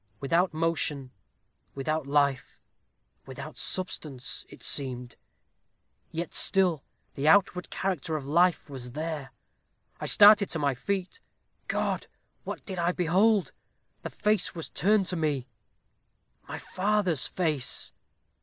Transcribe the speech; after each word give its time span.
Without 0.19 0.51
motion 0.51 1.11
without 1.75 2.07
life 2.07 2.59
without 3.27 3.59
substance, 3.59 4.47
it 4.49 4.63
seemed; 4.63 5.15
yet 6.11 6.33
still 6.33 6.83
the 7.13 7.27
outward 7.27 7.69
character 7.69 8.15
of 8.15 8.25
life 8.25 8.67
was 8.67 8.93
there. 8.93 9.31
I 9.99 10.07
started 10.07 10.49
to 10.49 10.57
my 10.57 10.73
feet. 10.73 11.19
God! 11.67 12.07
what 12.45 12.65
did 12.65 12.79
I 12.79 12.93
behold? 12.93 13.51
The 14.01 14.09
face 14.09 14.55
was 14.55 14.71
turned 14.71 15.05
to 15.09 15.15
me 15.15 15.45
my 16.47 16.57
father's 16.57 17.27
face! 17.27 17.93